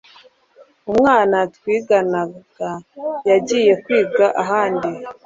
[0.91, 2.69] umwana twiganaga
[3.29, 4.89] yagiye kwiga ahandi